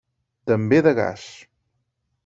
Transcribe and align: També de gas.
També 0.51 0.79
de 0.89 0.95
gas. 1.03 1.29